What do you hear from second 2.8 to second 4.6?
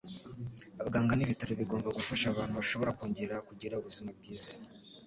kongera kugira ubuzima bwiza.